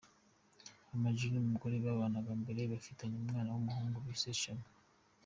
[0.93, 4.67] Ama G n’umugore babanaga mbere bafitanye umwana w’umuhungu bise Shami.